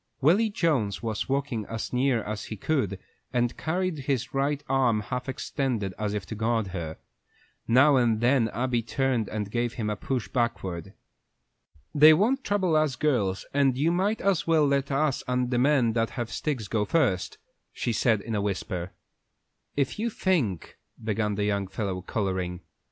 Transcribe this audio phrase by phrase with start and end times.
[0.19, 2.97] Willy Jones was walking as near as he could,
[3.31, 6.97] and he carried his right arm half extended, as if to guard her.
[7.67, 10.95] Now and then Abby turned and gave him a push backward.
[11.93, 15.93] "They won't trouble us girls, and you might as well let us and the men
[15.93, 17.37] that have sticks go first,"
[17.71, 18.93] she said in a whisper.
[19.77, 20.79] "If you think"
[21.09, 22.61] began the young fellow, coloring.